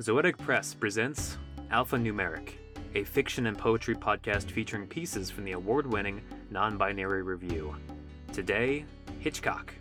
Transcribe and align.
Zoetic 0.00 0.38
Press 0.38 0.74
presents 0.74 1.38
Alphanumeric, 1.72 2.52
a 2.94 3.02
fiction 3.02 3.46
and 3.46 3.58
poetry 3.58 3.96
podcast 3.96 4.48
featuring 4.48 4.86
pieces 4.86 5.28
from 5.28 5.42
the 5.42 5.52
award 5.52 5.92
winning 5.92 6.22
Non 6.52 6.78
Binary 6.78 7.22
Review. 7.22 7.74
Today, 8.32 8.84
Hitchcock 9.18 9.74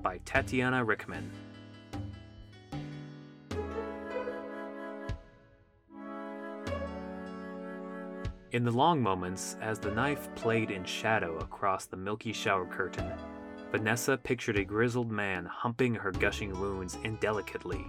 by 0.00 0.20
Tatiana 0.24 0.82
Rickman. 0.82 1.30
In 8.52 8.64
the 8.64 8.70
long 8.70 9.02
moments, 9.02 9.58
as 9.60 9.78
the 9.78 9.90
knife 9.90 10.34
played 10.34 10.70
in 10.70 10.82
shadow 10.82 11.36
across 11.40 11.84
the 11.84 11.96
milky 11.98 12.32
shower 12.32 12.64
curtain, 12.64 13.12
Vanessa 13.70 14.16
pictured 14.16 14.56
a 14.56 14.64
grizzled 14.64 15.10
man 15.10 15.44
humping 15.44 15.94
her 15.94 16.10
gushing 16.10 16.58
wounds 16.58 16.96
indelicately. 17.04 17.84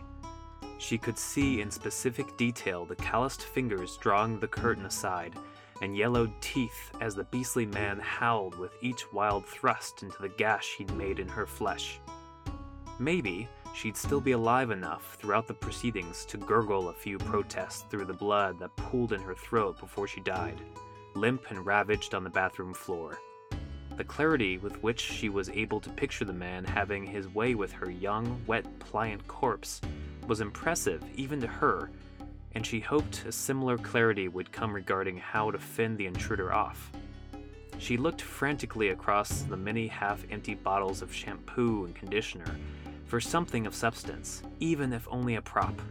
She 0.80 0.98
could 0.98 1.18
see 1.18 1.60
in 1.60 1.70
specific 1.70 2.38
detail 2.38 2.86
the 2.86 2.96
calloused 2.96 3.44
fingers 3.44 3.98
drawing 3.98 4.40
the 4.40 4.48
curtain 4.48 4.86
aside, 4.86 5.36
and 5.82 5.96
yellowed 5.96 6.32
teeth 6.40 6.92
as 7.02 7.16
the 7.16 7.26
beastly 7.26 7.66
man 7.66 8.00
howled 8.00 8.58
with 8.58 8.72
each 8.82 9.12
wild 9.12 9.46
thrust 9.46 10.04
into 10.04 10.22
the 10.22 10.30
gash 10.30 10.76
he'd 10.78 10.96
made 10.96 11.20
in 11.20 11.28
her 11.28 11.46
flesh. 11.46 12.00
Maybe 12.98 13.50
she'd 13.76 13.98
still 13.98 14.22
be 14.22 14.32
alive 14.32 14.72
enough 14.72 15.18
throughout 15.20 15.48
the 15.48 15.54
proceedings 15.54 16.24
to 16.26 16.38
gurgle 16.38 16.88
a 16.88 16.94
few 16.94 17.18
protests 17.18 17.84
through 17.90 18.06
the 18.06 18.14
blood 18.14 18.58
that 18.60 18.76
pooled 18.78 19.12
in 19.12 19.22
her 19.22 19.36
throat 19.36 19.78
before 19.82 20.08
she 20.08 20.22
died, 20.22 20.62
limp 21.14 21.52
and 21.52 21.66
ravaged 21.66 22.16
on 22.16 22.24
the 22.24 22.30
bathroom 22.30 22.74
floor. 22.74 23.20
The 23.98 24.06
clarity 24.06 24.58
with 24.58 24.82
which 24.82 25.02
she 25.02 25.28
was 25.28 25.50
able 25.50 25.82
to 25.82 25.90
picture 25.90 26.24
the 26.24 26.32
man 26.32 26.64
having 26.64 27.06
his 27.06 27.28
way 27.28 27.54
with 27.54 27.74
her 27.74 27.92
young, 27.92 28.42
wet, 28.48 28.66
pliant 28.80 29.28
corpse 29.28 29.82
was 30.30 30.42
impressive 30.42 31.04
even 31.16 31.42
to 31.42 31.48
her, 31.48 31.90
and 32.54 32.66
she 32.66 32.80
hoped 32.80 33.26
a 33.26 33.32
similar 33.32 33.78
clarity 33.78 34.28
would 34.28 34.52
come 34.52 34.72
regarding 34.72 35.18
how 35.18 35.50
to 35.50 35.58
fend 35.58 35.98
the 35.98 36.06
intruder 36.06 36.54
off. 36.54 36.92
She 37.80 37.98
looked 37.98 38.22
frantically 38.22 38.90
across 38.90 39.42
the 39.42 39.58
many 39.58 39.88
half 39.88 40.24
empty 40.30 40.54
bottles 40.54 41.02
of 41.02 41.14
shampoo 41.14 41.86
and 41.86 41.96
conditioner 41.96 42.56
for 43.06 43.20
something 43.20 43.66
of 43.66 43.74
substance, 43.74 44.44
even 44.60 44.94
if 44.94 45.08
only 45.10 45.36
a 45.36 45.42
prop. 45.42 45.82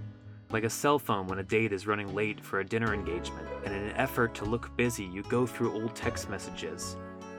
Like 0.51 0.65
a 0.65 0.71
cell 0.71 0.99
phone 0.99 1.27
when 1.27 1.41
a 1.41 1.43
date 1.43 1.73
is 1.73 1.87
running 1.87 2.15
late 2.15 2.41
for 2.41 2.61
a 2.61 2.65
dinner 2.65 2.95
engagement, 2.95 3.49
and 3.65 3.75
in 3.75 3.83
an 3.83 3.97
effort 3.97 4.35
to 4.37 4.45
look 4.45 4.75
busy, 4.77 5.05
you 5.05 5.25
go 5.25 5.47
through 5.47 5.75
old 5.75 5.97
text 5.97 6.31
messages, 6.31 6.97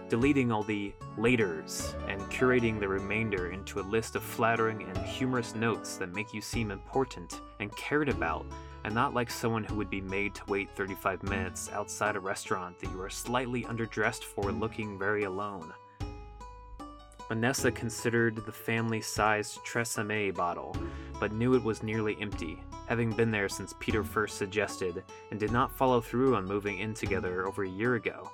deleting 0.09 0.51
all 0.51 0.63
the 0.63 0.91
laters 1.17 1.93
and 2.09 2.19
curating 2.31 2.79
the 2.79 2.87
remainder 2.87 3.51
into 3.51 3.79
a 3.79 3.81
list 3.81 4.15
of 4.15 4.23
flattering 4.23 4.81
and 4.81 4.97
humorous 4.97 5.53
notes 5.53 5.97
that 5.97 6.13
make 6.15 6.33
you 6.33 6.41
seem 6.41 6.71
important 6.71 7.41
and 7.59 7.75
cared 7.75 8.09
about, 8.09 8.43
and 8.83 8.95
not 8.95 9.13
like 9.13 9.29
someone 9.29 9.63
who 9.63 9.75
would 9.75 9.89
be 9.89 10.01
made 10.01 10.33
to 10.33 10.41
wait 10.47 10.69
35 10.75 11.21
minutes 11.23 11.69
outside 11.73 12.15
a 12.15 12.19
restaurant 12.19 12.79
that 12.79 12.89
you 12.91 12.99
are 12.99 13.09
slightly 13.09 13.63
underdressed 13.65 14.23
for 14.23 14.51
looking 14.51 14.97
very 14.97 15.25
alone. 15.25 15.71
Vanessa 17.27 17.71
considered 17.71 18.37
the 18.37 18.51
family 18.51 19.01
sized 19.01 19.59
Tresemme 19.59 20.33
bottle, 20.33 20.75
but 21.19 21.33
knew 21.33 21.53
it 21.53 21.63
was 21.63 21.83
nearly 21.83 22.17
empty, 22.19 22.59
having 22.87 23.11
been 23.11 23.29
there 23.29 23.47
since 23.47 23.75
Peter 23.79 24.03
first 24.03 24.39
suggested 24.39 25.03
and 25.29 25.39
did 25.39 25.51
not 25.51 25.71
follow 25.71 26.01
through 26.01 26.35
on 26.35 26.45
moving 26.45 26.79
in 26.79 26.95
together 26.95 27.45
over 27.45 27.63
a 27.63 27.69
year 27.69 27.93
ago 27.93 28.31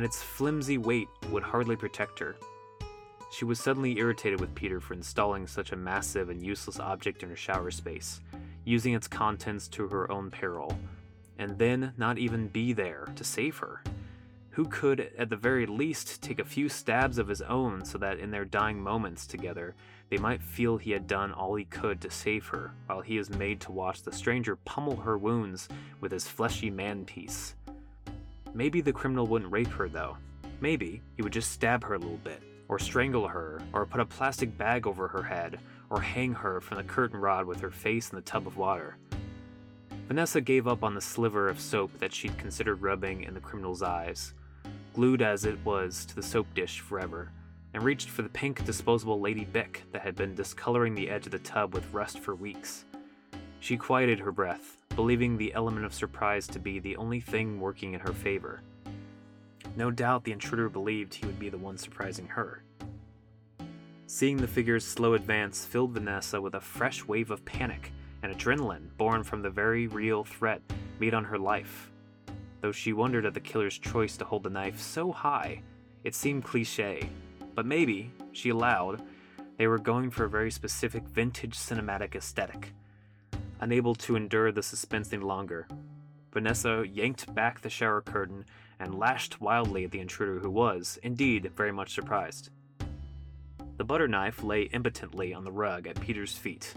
and 0.00 0.06
its 0.06 0.22
flimsy 0.22 0.78
weight 0.78 1.10
would 1.30 1.42
hardly 1.42 1.76
protect 1.76 2.18
her. 2.18 2.34
She 3.30 3.44
was 3.44 3.60
suddenly 3.60 3.98
irritated 3.98 4.40
with 4.40 4.54
Peter 4.54 4.80
for 4.80 4.94
installing 4.94 5.46
such 5.46 5.72
a 5.72 5.76
massive 5.76 6.30
and 6.30 6.42
useless 6.42 6.80
object 6.80 7.22
in 7.22 7.28
her 7.28 7.36
shower 7.36 7.70
space, 7.70 8.22
using 8.64 8.94
its 8.94 9.06
contents 9.06 9.68
to 9.68 9.88
her 9.88 10.10
own 10.10 10.30
peril, 10.30 10.74
and 11.38 11.58
then 11.58 11.92
not 11.98 12.16
even 12.16 12.48
be 12.48 12.72
there 12.72 13.08
to 13.14 13.24
save 13.24 13.58
her. 13.58 13.82
Who 14.52 14.64
could, 14.64 15.12
at 15.18 15.28
the 15.28 15.36
very 15.36 15.66
least, 15.66 16.22
take 16.22 16.38
a 16.38 16.46
few 16.46 16.70
stabs 16.70 17.18
of 17.18 17.28
his 17.28 17.42
own 17.42 17.84
so 17.84 17.98
that 17.98 18.18
in 18.18 18.30
their 18.30 18.46
dying 18.46 18.82
moments 18.82 19.26
together 19.26 19.74
they 20.08 20.16
might 20.16 20.40
feel 20.40 20.78
he 20.78 20.92
had 20.92 21.08
done 21.08 21.34
all 21.34 21.56
he 21.56 21.66
could 21.66 22.00
to 22.00 22.10
save 22.10 22.46
her, 22.46 22.72
while 22.86 23.02
he 23.02 23.18
is 23.18 23.28
made 23.28 23.60
to 23.60 23.70
watch 23.70 24.02
the 24.02 24.12
stranger 24.12 24.56
pummel 24.56 24.96
her 24.96 25.18
wounds 25.18 25.68
with 26.00 26.10
his 26.10 26.26
fleshy 26.26 26.70
manpiece. 26.70 27.54
Maybe 28.52 28.80
the 28.80 28.92
criminal 28.92 29.26
wouldn't 29.26 29.52
rape 29.52 29.68
her, 29.68 29.88
though. 29.88 30.16
Maybe 30.60 31.02
he 31.16 31.22
would 31.22 31.32
just 31.32 31.52
stab 31.52 31.84
her 31.84 31.94
a 31.94 31.98
little 31.98 32.18
bit, 32.18 32.42
or 32.68 32.78
strangle 32.78 33.28
her, 33.28 33.60
or 33.72 33.86
put 33.86 34.00
a 34.00 34.04
plastic 34.04 34.56
bag 34.58 34.86
over 34.86 35.08
her 35.08 35.22
head, 35.22 35.60
or 35.88 36.00
hang 36.00 36.32
her 36.34 36.60
from 36.60 36.78
the 36.78 36.84
curtain 36.84 37.20
rod 37.20 37.46
with 37.46 37.60
her 37.60 37.70
face 37.70 38.10
in 38.10 38.16
the 38.16 38.22
tub 38.22 38.46
of 38.46 38.56
water. 38.56 38.96
Vanessa 40.08 40.40
gave 40.40 40.66
up 40.66 40.82
on 40.82 40.94
the 40.94 41.00
sliver 41.00 41.48
of 41.48 41.60
soap 41.60 41.96
that 41.98 42.12
she'd 42.12 42.36
considered 42.36 42.82
rubbing 42.82 43.22
in 43.22 43.34
the 43.34 43.40
criminal's 43.40 43.82
eyes, 43.82 44.34
glued 44.92 45.22
as 45.22 45.44
it 45.44 45.58
was 45.64 46.04
to 46.04 46.16
the 46.16 46.22
soap 46.22 46.48
dish 46.52 46.80
forever, 46.80 47.30
and 47.72 47.84
reached 47.84 48.08
for 48.08 48.22
the 48.22 48.28
pink 48.28 48.64
disposable 48.64 49.20
Lady 49.20 49.44
Bic 49.44 49.84
that 49.92 50.02
had 50.02 50.16
been 50.16 50.34
discoloring 50.34 50.96
the 50.96 51.08
edge 51.08 51.26
of 51.26 51.32
the 51.32 51.38
tub 51.38 51.72
with 51.72 51.92
rust 51.92 52.18
for 52.18 52.34
weeks. 52.34 52.84
She 53.60 53.76
quieted 53.76 54.18
her 54.20 54.32
breath, 54.32 54.78
believing 54.96 55.36
the 55.36 55.52
element 55.52 55.84
of 55.84 55.92
surprise 55.92 56.46
to 56.48 56.58
be 56.58 56.78
the 56.78 56.96
only 56.96 57.20
thing 57.20 57.60
working 57.60 57.92
in 57.92 58.00
her 58.00 58.12
favor. 58.12 58.62
No 59.76 59.90
doubt 59.90 60.24
the 60.24 60.32
intruder 60.32 60.70
believed 60.70 61.14
he 61.14 61.26
would 61.26 61.38
be 61.38 61.50
the 61.50 61.58
one 61.58 61.76
surprising 61.76 62.26
her. 62.26 62.62
Seeing 64.06 64.38
the 64.38 64.48
figure's 64.48 64.84
slow 64.84 65.14
advance 65.14 65.64
filled 65.64 65.92
Vanessa 65.92 66.40
with 66.40 66.54
a 66.54 66.60
fresh 66.60 67.04
wave 67.06 67.30
of 67.30 67.44
panic 67.44 67.92
and 68.22 68.34
adrenaline 68.34 68.88
born 68.96 69.22
from 69.22 69.42
the 69.42 69.50
very 69.50 69.86
real 69.86 70.24
threat 70.24 70.62
made 70.98 71.14
on 71.14 71.24
her 71.24 71.38
life. 71.38 71.90
Though 72.62 72.72
she 72.72 72.92
wondered 72.92 73.26
at 73.26 73.34
the 73.34 73.40
killer's 73.40 73.78
choice 73.78 74.16
to 74.16 74.24
hold 74.24 74.42
the 74.42 74.50
knife 74.50 74.80
so 74.80 75.12
high, 75.12 75.62
it 76.02 76.14
seemed 76.14 76.44
cliche, 76.44 77.08
but 77.54 77.66
maybe, 77.66 78.10
she 78.32 78.48
allowed, 78.48 79.02
they 79.58 79.66
were 79.66 79.78
going 79.78 80.10
for 80.10 80.24
a 80.24 80.30
very 80.30 80.50
specific 80.50 81.04
vintage 81.04 81.56
cinematic 81.56 82.14
aesthetic 82.14 82.72
unable 83.60 83.94
to 83.94 84.16
endure 84.16 84.50
the 84.50 84.62
suspense 84.62 85.12
any 85.12 85.22
longer. 85.22 85.68
Vanessa 86.32 86.84
yanked 86.86 87.32
back 87.34 87.60
the 87.60 87.70
shower 87.70 88.00
curtain 88.00 88.44
and 88.78 88.98
lashed 88.98 89.40
wildly 89.40 89.84
at 89.84 89.90
the 89.90 90.00
intruder, 90.00 90.40
who 90.40 90.50
was, 90.50 90.98
indeed, 91.02 91.50
very 91.54 91.72
much 91.72 91.94
surprised. 91.94 92.50
The 93.76 93.84
butter 93.84 94.08
knife 94.08 94.42
lay 94.42 94.62
impotently 94.72 95.32
on 95.32 95.44
the 95.44 95.52
rug 95.52 95.86
at 95.86 96.00
Peter's 96.00 96.34
feet. 96.36 96.74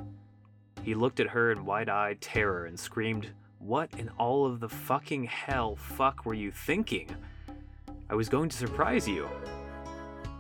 He 0.83 0.95
looked 0.95 1.19
at 1.19 1.29
her 1.29 1.51
in 1.51 1.66
wide 1.66 1.89
eyed 1.89 2.22
terror 2.22 2.66
and 2.66 2.79
screamed, 2.79 3.29
What 3.59 3.89
in 3.97 4.09
all 4.17 4.45
of 4.45 4.59
the 4.59 4.69
fucking 4.69 5.25
hell 5.25 5.75
fuck 5.75 6.25
were 6.25 6.33
you 6.33 6.51
thinking? 6.51 7.09
I 8.09 8.16
was 8.16 8.29
going 8.29 8.49
to 8.49 8.57
surprise 8.57 9.07
you. 9.07 9.27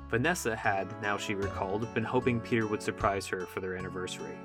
Vanessa 0.09 0.55
had, 0.55 1.01
now 1.01 1.17
she 1.17 1.33
recalled, 1.33 1.91
been 1.93 2.03
hoping 2.03 2.39
Peter 2.39 2.67
would 2.67 2.83
surprise 2.83 3.25
her 3.27 3.45
for 3.45 3.61
their 3.61 3.75
anniversary. 3.75 4.37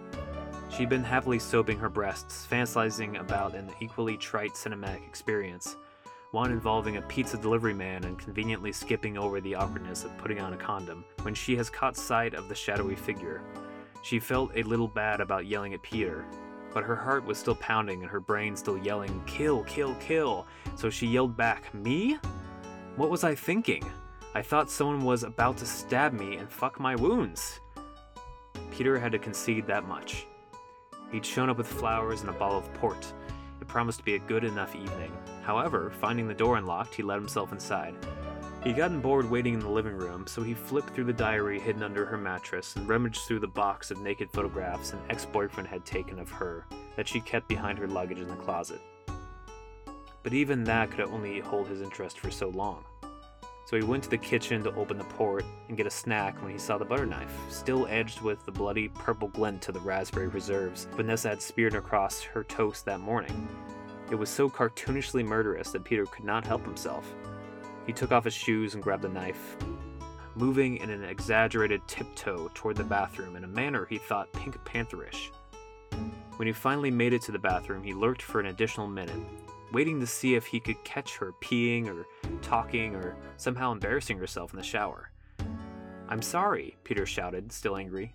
She'd 0.71 0.89
been 0.89 1.03
happily 1.03 1.39
soaping 1.39 1.79
her 1.79 1.89
breasts, 1.89 2.47
fantasizing 2.51 3.19
about 3.19 3.55
an 3.55 3.71
equally 3.81 4.17
trite 4.17 4.53
cinematic 4.53 5.07
experience, 5.07 5.77
one 6.31 6.53
involving 6.53 6.99
a 6.99 7.03
pizza 7.03 7.37
delivery 7.37 7.75
man 7.75 8.05
and 8.05 8.19
conveniently 8.19 8.71
skipping 8.71 9.17
over 9.17 9.41
the 9.41 9.55
awkwardness 9.55 10.05
of 10.05 10.17
putting 10.19 10.41
on 10.41 10.53
a 10.53 10.57
condom, 10.57 11.05
when 11.23 11.35
she 11.35 11.57
has 11.57 11.71
caught 11.71 11.97
sight 11.97 12.35
of 12.35 12.49
the 12.49 12.55
shadowy 12.55 12.95
figure. 12.95 13.43
She 14.03 14.21
felt 14.21 14.53
a 14.55 14.63
little 14.63 14.89
bad 14.89 15.21
about 15.21 15.47
yelling 15.47 15.75
at 15.75 15.83
Peter, 15.83 16.25
but 16.75 16.85
her 16.85 16.97
heart 16.97 17.25
was 17.25 17.39
still 17.39 17.55
pounding 17.57 18.03
and 18.03 18.11
her 18.11 18.21
brain 18.21 18.55
still 18.55 18.79
yelling, 18.79 19.23
Kill, 19.27 19.65
kill, 19.65 19.95
kill, 19.97 20.47
so 20.77 20.91
she 20.91 21.07
yelled 21.07 21.37
back, 21.37 21.73
Me? 21.75 22.19
What 22.97 23.11
was 23.11 23.25
I 23.25 23.35
thinking? 23.35 23.85
I 24.35 24.43
thought 24.43 24.71
someone 24.71 25.01
was 25.01 25.23
about 25.23 25.57
to 25.59 25.67
stab 25.67 26.13
me 26.13 26.37
and 26.37 26.51
fuck 26.51 26.79
my 26.79 26.95
wounds. 26.95 27.59
Peter 28.71 28.99
had 28.99 29.13
to 29.13 29.19
concede 29.19 29.67
that 29.67 29.89
much. 29.89 30.27
He'd 31.11 31.25
shown 31.25 31.49
up 31.49 31.59
with 31.59 31.67
flowers 31.67 32.21
and 32.21 32.31
a 32.31 32.35
bottle 32.35 32.59
of 32.59 32.73
port. 32.75 33.13
It 33.61 33.69
promised 33.69 33.99
to 34.01 34.05
be 34.05 34.15
a 34.15 34.21
good 34.21 34.45
enough 34.45 34.75
evening. 34.77 35.13
However, 35.43 35.91
finding 36.01 36.29
the 36.29 36.35
door 36.35 36.57
unlocked, 36.57 36.95
he 36.95 37.03
let 37.03 37.19
himself 37.19 37.53
inside. 37.53 37.95
He'd 38.65 38.77
gotten 38.77 39.01
bored 39.01 39.31
waiting 39.31 39.55
in 39.55 39.61
the 39.61 39.69
living 39.69 39.97
room, 39.97 40.27
so 40.27 40.43
he 40.43 40.53
flipped 40.53 40.91
through 40.91 41.05
the 41.05 41.13
diary 41.13 41.59
hidden 41.59 41.83
under 41.83 42.05
her 42.05 42.19
mattress 42.19 42.77
and 42.77 42.89
rummaged 42.89 43.23
through 43.23 43.39
the 43.39 43.47
box 43.47 43.91
of 43.91 44.01
naked 44.01 44.31
photographs 44.31 44.93
an 44.93 45.01
ex 45.09 45.25
boyfriend 45.25 45.69
had 45.69 45.85
taken 45.85 46.19
of 46.19 46.31
her 46.31 46.67
that 46.97 47.09
she 47.09 47.21
kept 47.21 47.49
behind 47.49 47.79
her 47.79 47.87
luggage 47.87 48.19
in 48.19 48.29
the 48.29 48.35
closet. 48.35 48.81
But 50.23 50.35
even 50.35 50.65
that 50.65 50.91
could 50.91 51.01
only 51.07 51.41
hold 51.41 51.69
his 51.69 51.81
interest 51.81 52.19
for 52.19 52.31
so 52.31 52.49
long 52.49 52.85
so 53.69 53.77
he 53.77 53.83
went 53.83 54.03
to 54.03 54.09
the 54.09 54.17
kitchen 54.17 54.65
to 54.65 54.75
open 54.77 54.97
the 54.97 55.05
port 55.05 55.45
and 55.69 55.77
get 55.77 55.87
a 55.87 55.91
snack 55.91 56.43
when 56.43 56.51
he 56.51 56.57
saw 56.57 56.79
the 56.79 56.85
butter 56.87 57.05
knife, 57.05 57.39
still 57.51 57.87
edged 57.89 58.23
with 58.23 58.43
the 58.47 58.51
bloody 58.51 58.89
purple 58.89 59.29
glint 59.29 59.61
to 59.61 59.73
the 59.73 59.81
raspberry 59.81 60.31
preserves 60.31 60.89
Vanessa 60.97 61.29
had 61.29 61.43
speared 61.43 61.75
across 61.75 62.23
her 62.23 62.45
toast 62.45 62.87
that 62.87 63.01
morning. 63.01 63.47
It 64.11 64.15
was 64.15 64.31
so 64.31 64.49
cartoonishly 64.49 65.23
murderous 65.23 65.71
that 65.73 65.85
Peter 65.85 66.07
could 66.07 66.25
not 66.25 66.47
help 66.47 66.65
himself. 66.65 67.15
He 67.87 67.93
took 67.93 68.11
off 68.11 68.25
his 68.25 68.33
shoes 68.33 68.73
and 68.73 68.83
grabbed 68.83 69.03
the 69.03 69.11
knife, 69.11 69.59
moving 70.35 70.79
in 70.79 70.89
an 70.89 71.05
exaggerated 71.05 71.83
tiptoe 71.87 72.51
toward 72.55 72.77
the 72.77 72.85
bathroom 72.85 73.37
in 73.37 73.45
a 73.45 73.49
manner 73.49 73.85
he 73.85 73.99
thought 73.99 74.33
Pink 74.33 74.57
Pantherish. 74.65 75.31
When 76.37 76.47
he 76.47 76.55
finally 76.55 76.91
made 76.91 77.13
it 77.13 77.21
to 77.23 77.33
the 77.33 77.39
bathroom, 77.39 77.83
he 77.83 77.93
lurked 77.93 78.23
for 78.23 78.41
an 78.41 78.47
additional 78.47 78.87
minute, 78.87 79.21
waiting 79.73 80.01
to 80.01 80.07
see 80.07 80.35
if 80.35 80.47
he 80.47 80.61
could 80.61 80.83
catch 80.85 81.17
her 81.17 81.33
peeing 81.43 81.87
or 81.89 82.07
talking 82.43 82.95
or 82.95 83.17
somehow 83.37 83.73
embarrassing 83.73 84.19
herself 84.19 84.53
in 84.53 84.59
the 84.59 84.65
shower. 84.65 85.11
I'm 86.09 86.23
sorry, 86.23 86.77
Peter 86.85 87.05
shouted, 87.05 87.53
still 87.53 87.77
angry. 87.77 88.15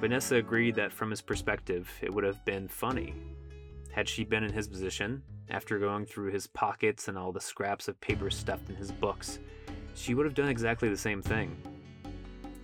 Vanessa 0.00 0.36
agreed 0.36 0.76
that 0.76 0.92
from 0.92 1.10
his 1.10 1.20
perspective, 1.20 1.90
it 2.00 2.12
would 2.12 2.24
have 2.24 2.44
been 2.44 2.68
funny. 2.68 3.14
Had 3.90 4.08
she 4.08 4.24
been 4.24 4.44
in 4.44 4.52
his 4.52 4.68
position, 4.68 5.22
after 5.50 5.78
going 5.78 6.06
through 6.06 6.30
his 6.30 6.46
pockets 6.46 7.08
and 7.08 7.18
all 7.18 7.32
the 7.32 7.40
scraps 7.40 7.88
of 7.88 8.00
paper 8.00 8.30
stuffed 8.30 8.70
in 8.70 8.76
his 8.76 8.92
books, 8.92 9.40
she 9.94 10.14
would 10.14 10.24
have 10.24 10.34
done 10.34 10.48
exactly 10.48 10.88
the 10.88 10.96
same 10.96 11.20
thing. 11.20 11.56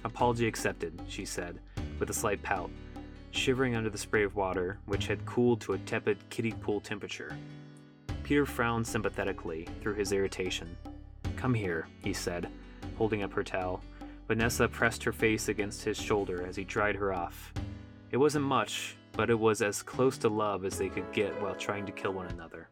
Apology 0.05 0.47
accepted, 0.47 1.01
she 1.09 1.25
said, 1.25 1.59
with 1.99 2.11
a 2.11 2.15
slight 2.15 2.43
pout, 2.43 2.71
shivering 3.33 3.75
under 3.75 3.91
the 3.91 3.99
spray 3.99 4.23
of 4.23 4.37
water, 4.37 4.79
which 4.87 5.07
had 5.07 5.27
cooled 5.27 5.61
to 5.63 5.73
a 5.73 5.79
tepid 5.79 6.19
kiddie 6.31 6.53
pool 6.53 6.81
temperature. 6.81 7.37
Peter 8.25 8.47
frowned 8.47 8.87
sympathetically 8.87 9.69
through 9.81 9.95
his 9.95 10.11
irritation. 10.11 10.77
Come 11.37 11.53
here, 11.53 11.87
he 12.03 12.15
said, 12.15 12.49
holding 12.97 13.23
up 13.23 13.33
her 13.35 13.45
towel. 13.45 13.83
Vanessa 14.27 14.67
pressed 14.67 15.05
her 15.05 15.13
face 15.13 15.49
against 15.49 15.85
his 15.85 15.99
shoulder 15.99 16.47
as 16.47 16.57
he 16.57 16.65
dried 16.65 16.97
her 16.97 17.13
off. 17.13 17.53
It 18.11 18.17
wasn't 18.17 18.47
much, 18.47 18.97
but 19.13 19.29
it 19.29 19.39
was 19.39 19.61
as 19.61 19.83
close 19.83 20.17
to 20.19 20.29
love 20.31 20.65
as 20.65 20.79
they 20.79 20.89
could 20.89 21.13
get 21.13 21.41
while 21.43 21.55
trying 21.55 21.85
to 21.85 21.93
kill 21.93 22.13
one 22.13 22.27
another. 22.27 22.69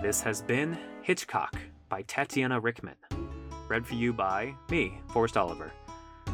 This 0.00 0.22
has 0.22 0.40
been 0.40 0.78
Hitchcock 1.02 1.54
by 1.90 2.02
Tatiana 2.02 2.58
Rickman. 2.58 2.96
Read 3.68 3.86
for 3.86 3.94
you 3.94 4.14
by 4.14 4.54
me, 4.70 4.98
Forrest 5.12 5.36
Oliver. 5.36 5.70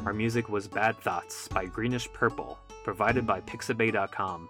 Our 0.06 0.12
music 0.12 0.48
was 0.48 0.68
Bad 0.68 0.96
Thoughts 1.00 1.48
by 1.48 1.66
Greenish 1.66 2.12
Purple, 2.12 2.60
provided 2.84 3.26
by 3.26 3.40
Pixabay.com. 3.40 4.48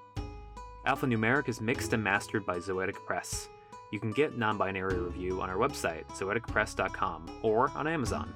Alphanumeric 0.86 1.48
is 1.48 1.62
mixed 1.62 1.94
and 1.94 2.04
mastered 2.04 2.44
by 2.44 2.58
Zoetic 2.58 2.96
Press. 3.06 3.48
You 3.90 3.98
can 3.98 4.12
get 4.12 4.36
Non 4.36 4.58
Binary 4.58 4.98
Review 4.98 5.40
on 5.40 5.48
our 5.48 5.56
website, 5.56 6.06
zoeticpress.com, 6.08 7.38
or 7.40 7.70
on 7.74 7.86
Amazon. 7.86 8.34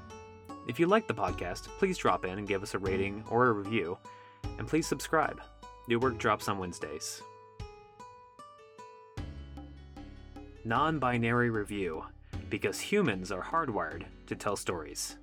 If 0.67 0.81
you 0.81 0.87
like 0.87 1.07
the 1.07 1.13
podcast, 1.13 1.69
please 1.79 1.99
drop 1.99 2.25
in 2.25 2.39
and 2.39 2.49
give 2.49 2.63
us 2.63 2.73
a 2.73 2.79
rating 2.79 3.23
or 3.29 3.49
a 3.49 3.53
review, 3.53 3.99
and 4.57 4.67
please 4.67 4.87
subscribe. 4.87 5.43
New 5.89 5.99
work 5.99 6.17
drops 6.17 6.49
on 6.49 6.57
Wednesdays. 6.57 7.21
Non 10.65 10.99
Binary 10.99 11.51
Review, 11.51 12.03
because 12.49 12.81
humans 12.81 13.31
are 13.31 13.43
hardwired 13.43 14.05
to 14.27 14.35
tell 14.35 14.57
stories. 14.57 15.17